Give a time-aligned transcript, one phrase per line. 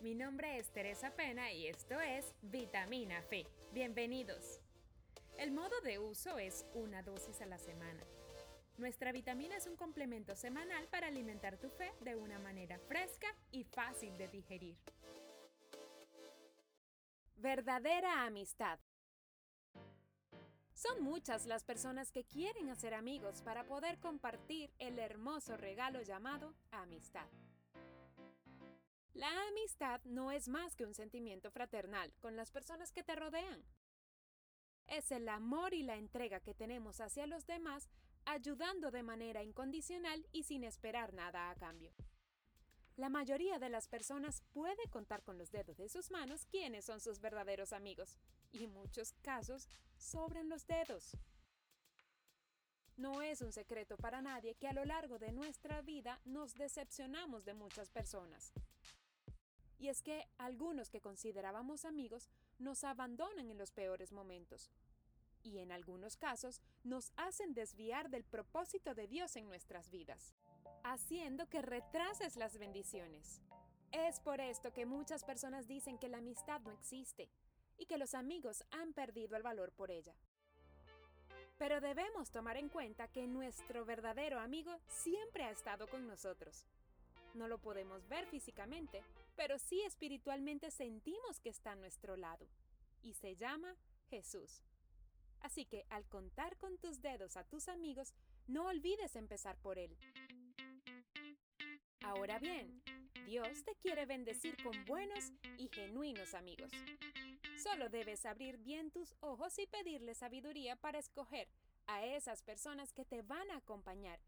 [0.00, 3.46] Mi nombre es Teresa Pena y esto es Vitamina Fe.
[3.72, 4.60] Bienvenidos.
[5.38, 8.02] El modo de uso es una dosis a la semana.
[8.76, 13.64] Nuestra vitamina es un complemento semanal para alimentar tu fe de una manera fresca y
[13.64, 14.76] fácil de digerir.
[17.36, 18.78] Verdadera amistad.
[20.74, 26.52] Son muchas las personas que quieren hacer amigos para poder compartir el hermoso regalo llamado
[26.72, 27.26] amistad.
[29.14, 33.64] La amistad no es más que un sentimiento fraternal con las personas que te rodean.
[34.88, 37.88] Es el amor y la entrega que tenemos hacia los demás,
[38.24, 41.94] ayudando de manera incondicional y sin esperar nada a cambio.
[42.96, 47.00] La mayoría de las personas puede contar con los dedos de sus manos quiénes son
[47.00, 48.18] sus verdaderos amigos,
[48.50, 51.16] y en muchos casos sobran los dedos.
[52.96, 57.44] No es un secreto para nadie que a lo largo de nuestra vida nos decepcionamos
[57.44, 58.52] de muchas personas,
[59.84, 64.70] y es que algunos que considerábamos amigos nos abandonan en los peores momentos.
[65.42, 70.32] Y en algunos casos nos hacen desviar del propósito de Dios en nuestras vidas,
[70.84, 73.42] haciendo que retrases las bendiciones.
[73.92, 77.28] Es por esto que muchas personas dicen que la amistad no existe
[77.76, 80.14] y que los amigos han perdido el valor por ella.
[81.58, 86.66] Pero debemos tomar en cuenta que nuestro verdadero amigo siempre ha estado con nosotros
[87.34, 89.02] no lo podemos ver físicamente,
[89.36, 92.46] pero sí espiritualmente sentimos que está a nuestro lado.
[93.02, 93.76] Y se llama
[94.08, 94.62] Jesús.
[95.40, 98.14] Así que al contar con tus dedos a tus amigos,
[98.46, 99.96] no olvides empezar por Él.
[102.00, 102.82] Ahora bien,
[103.26, 106.70] Dios te quiere bendecir con buenos y genuinos amigos.
[107.62, 111.48] Solo debes abrir bien tus ojos y pedirle sabiduría para escoger
[111.86, 114.20] a esas personas que te van a acompañar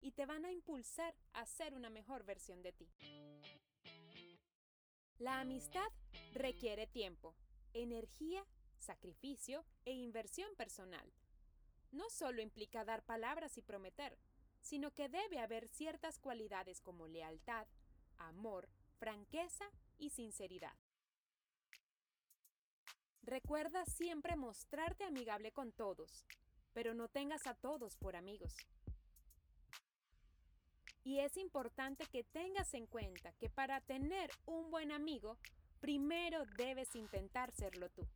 [0.00, 2.88] y te van a impulsar a ser una mejor versión de ti.
[5.18, 5.88] La amistad
[6.34, 7.34] requiere tiempo,
[7.72, 8.46] energía,
[8.78, 11.10] sacrificio e inversión personal.
[11.92, 14.18] No solo implica dar palabras y prometer,
[14.60, 17.66] sino que debe haber ciertas cualidades como lealtad,
[18.18, 19.64] amor, franqueza
[19.98, 20.76] y sinceridad.
[23.22, 26.24] Recuerda siempre mostrarte amigable con todos,
[26.72, 28.54] pero no tengas a todos por amigos.
[31.06, 35.38] Y es importante que tengas en cuenta que para tener un buen amigo,
[35.78, 38.08] primero debes intentar serlo tú.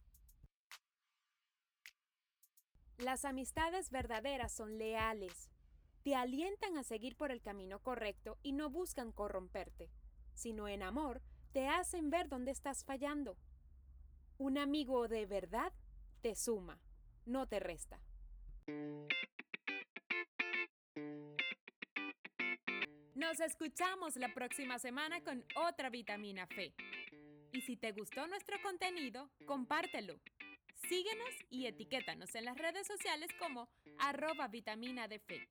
[2.98, 5.50] Las amistades verdaderas son leales,
[6.02, 9.88] te alientan a seguir por el camino correcto y no buscan corromperte,
[10.34, 13.36] sino en amor te hacen ver dónde estás fallando.
[14.36, 15.72] Un amigo de verdad
[16.22, 16.80] te suma,
[17.24, 18.00] no te resta.
[23.30, 26.74] Nos escuchamos la próxima semana con otra vitamina fe.
[27.52, 30.18] Y si te gustó nuestro contenido, compártelo.
[30.88, 33.68] Síguenos y etiquétanos en las redes sociales como
[34.00, 35.48] arroba vitamina de fe.